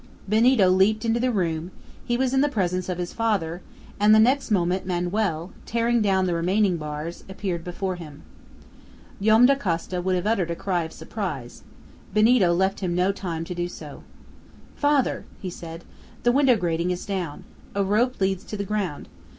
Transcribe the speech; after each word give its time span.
Benito 0.27 0.67
leaped 0.67 1.05
into 1.05 1.19
the 1.19 1.31
room; 1.31 1.69
he 2.03 2.17
was 2.17 2.33
in 2.33 2.41
the 2.41 2.49
presence 2.49 2.89
of 2.89 2.97
his 2.97 3.13
father, 3.13 3.61
and 3.99 4.15
the 4.15 4.19
next 4.19 4.49
moment 4.49 4.83
Manoel, 4.87 5.51
tearing 5.67 6.01
down 6.01 6.25
the 6.25 6.33
remaining 6.33 6.77
bars, 6.77 7.23
appeared 7.29 7.63
before 7.63 7.97
him. 7.97 8.23
Joam 9.21 9.45
Dacosta 9.45 10.01
would 10.01 10.15
have 10.15 10.25
uttered 10.25 10.49
a 10.49 10.55
cry 10.55 10.85
of 10.85 10.91
surprise. 10.91 11.61
Benito 12.15 12.51
left 12.51 12.79
him 12.79 12.95
no 12.95 13.11
time 13.11 13.43
to 13.45 13.53
do 13.53 13.67
so. 13.67 14.01
"Father," 14.75 15.23
he 15.39 15.51
said, 15.51 15.83
"the 16.23 16.31
window 16.31 16.55
grating 16.55 16.89
is 16.89 17.05
down. 17.05 17.43
A 17.75 17.83
rope 17.83 18.19
leads 18.19 18.43
to 18.45 18.57
the 18.57 18.63
ground. 18.63 19.07